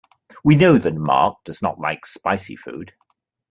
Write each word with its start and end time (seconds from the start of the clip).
We 0.43 0.55
know 0.55 0.79
that 0.79 0.95
Mark 0.95 1.43
does 1.45 1.61
not 1.61 1.79
like 1.79 2.07
spicy 2.07 2.55
food. 2.55 2.95